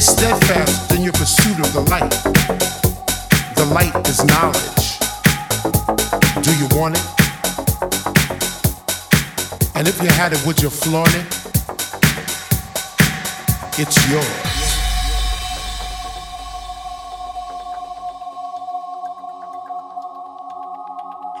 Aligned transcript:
Steadfast 0.00 0.92
in 0.92 1.02
your 1.02 1.12
pursuit 1.12 1.58
of 1.60 1.72
the 1.74 1.82
light. 1.90 2.10
The 3.54 3.66
light 3.66 3.94
is 4.08 4.24
knowledge. 4.24 4.98
Do 6.42 6.56
you 6.56 6.66
want 6.74 6.96
it? 6.96 7.04
And 9.74 9.86
if 9.86 10.02
you 10.02 10.08
had 10.08 10.32
it, 10.32 10.40
would 10.46 10.62
you 10.62 10.70
flaunt 10.70 11.14
it? 11.14 11.26
It's 13.78 14.10
yours. 14.10 14.26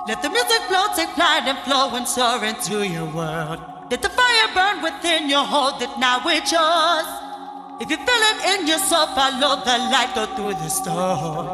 Let 0.06 0.20
the 0.20 0.28
music 0.28 0.60
flow, 0.68 0.86
take 0.94 1.08
flight 1.10 1.44
and 1.46 1.58
flow 1.60 1.94
and 1.96 2.06
soar 2.06 2.44
into 2.44 2.86
your 2.86 3.06
world. 3.06 3.60
Let 3.90 4.02
the 4.02 4.10
fire 4.10 4.54
burn 4.54 4.82
within 4.82 5.30
your 5.30 5.44
hold 5.44 5.80
that 5.80 5.98
now 5.98 6.20
it's 6.26 6.52
yours. 6.52 7.29
If 7.80 7.90
you 7.90 7.96
feel 7.96 8.06
it 8.08 8.60
in 8.60 8.66
yourself, 8.66 9.14
follow 9.14 9.56
the 9.64 9.78
light, 9.90 10.14
go 10.14 10.26
through 10.36 10.52
the 10.52 10.68
storm. 10.68 11.46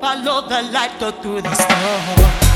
Follow 0.00 0.48
the 0.48 0.62
light, 0.72 0.98
go 0.98 1.12
through 1.12 1.42
the 1.42 1.54
storm. 1.54 2.49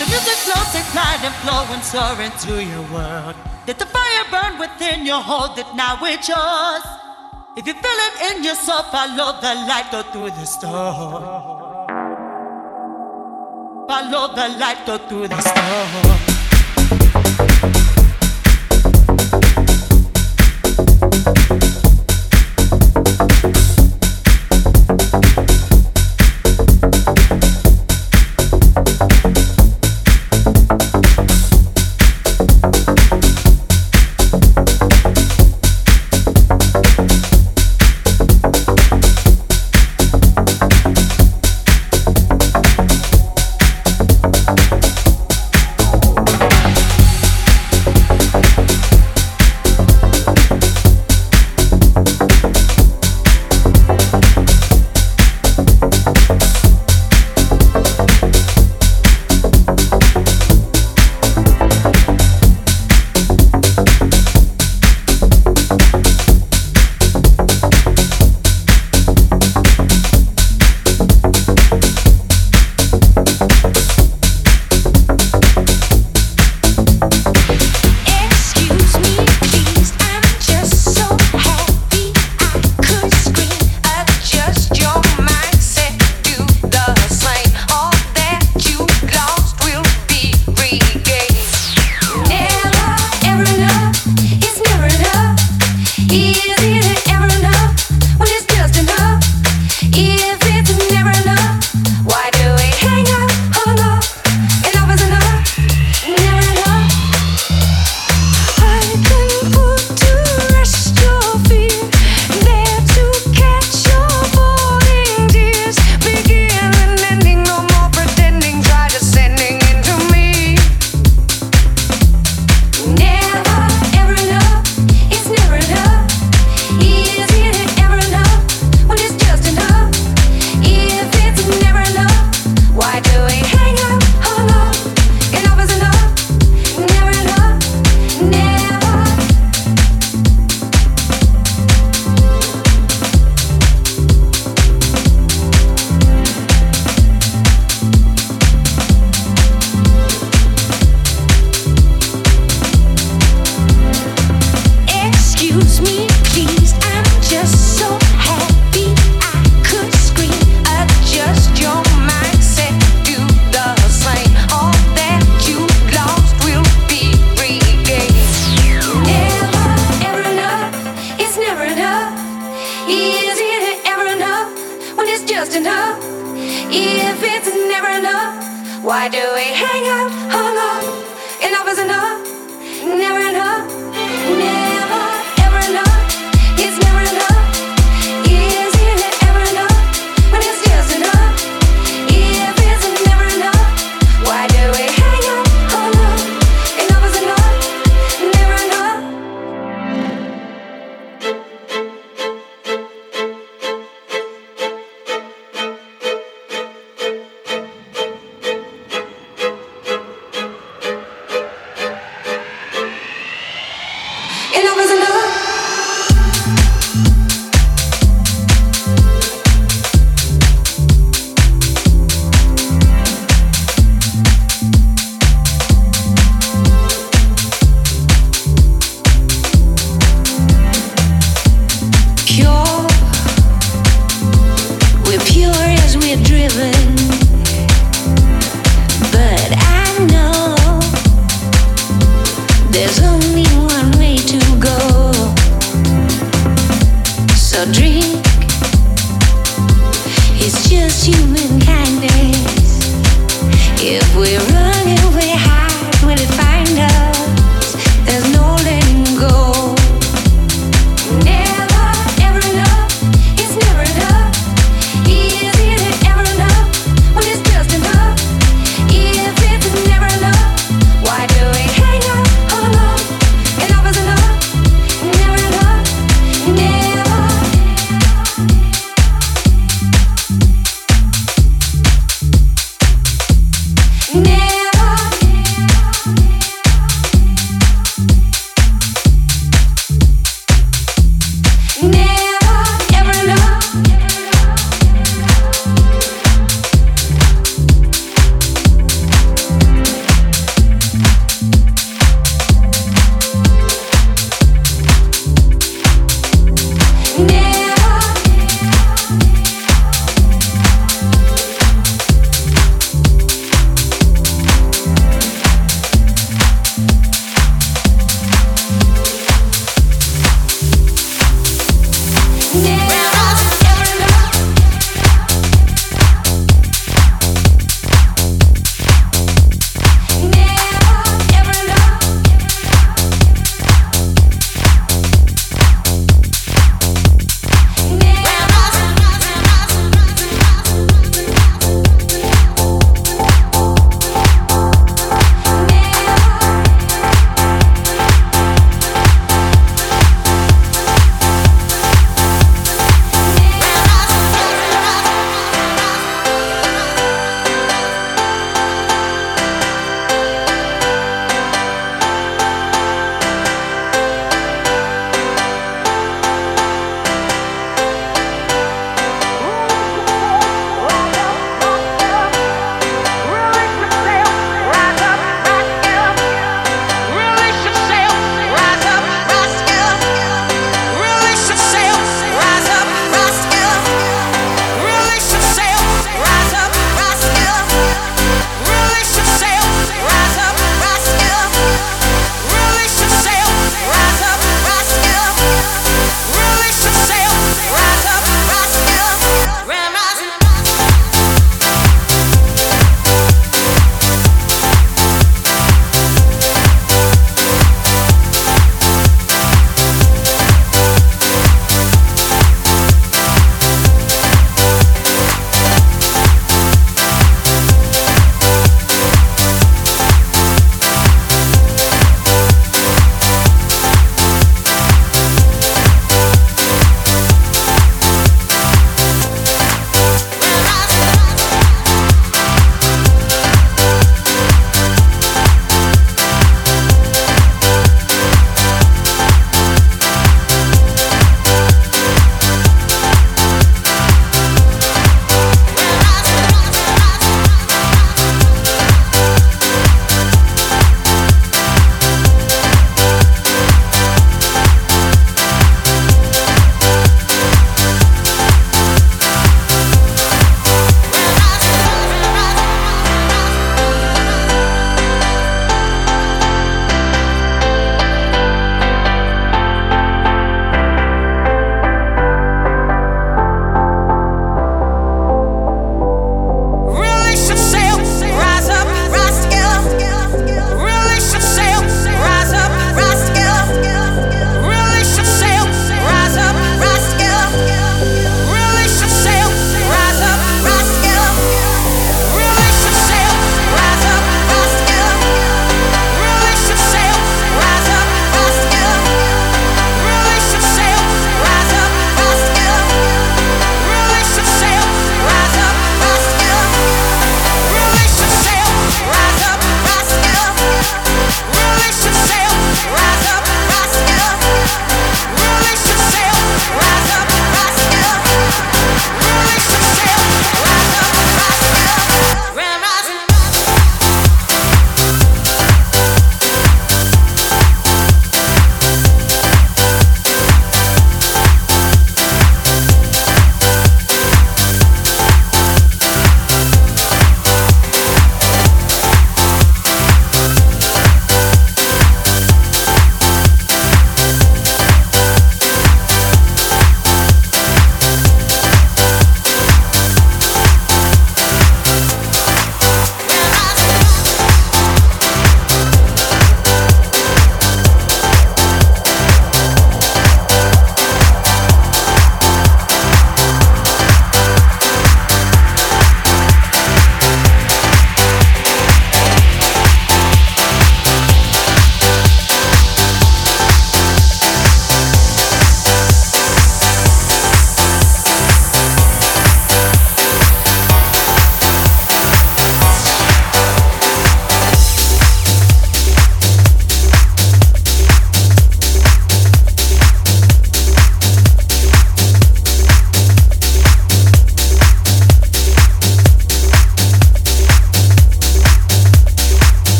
The 0.00 0.06
music 0.06 0.38
flows 0.48 0.74
at 0.80 0.94
night 0.94 1.20
and 1.28 1.34
flow 1.44 1.62
and 1.74 1.84
soar 1.84 2.16
into 2.24 2.64
your 2.64 2.80
world. 2.90 3.36
Let 3.66 3.78
the 3.78 3.84
fire 3.84 4.24
burn 4.30 4.58
within 4.58 5.04
you, 5.04 5.12
hold 5.12 5.58
it 5.58 5.66
now, 5.74 5.98
it's 6.00 6.26
yours. 6.26 6.84
If 7.54 7.66
you 7.66 7.74
feel 7.74 8.00
it 8.08 8.32
in 8.32 8.42
yourself, 8.42 8.90
follow 8.90 9.38
the 9.42 9.54
light, 9.68 9.92
go 9.92 10.00
through 10.02 10.30
the 10.30 10.46
storm. 10.46 11.22
Follow 13.86 14.34
the 14.34 14.48
light, 14.58 14.86
go 14.86 14.96
through 14.96 15.28
the 15.28 15.40
storm. 15.42 16.29